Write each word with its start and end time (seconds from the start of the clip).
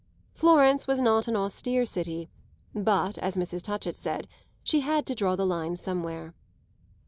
Florence 0.33 0.87
was 0.87 0.99
not 0.99 1.27
an 1.27 1.35
austere 1.35 1.85
city; 1.85 2.27
but, 2.73 3.19
as 3.19 3.37
Mrs. 3.37 3.61
Touchett 3.61 3.95
said, 3.95 4.27
she 4.63 4.79
had 4.79 5.05
to 5.05 5.13
draw 5.13 5.35
the 5.35 5.45
line 5.45 5.75
somewhere. 5.75 6.33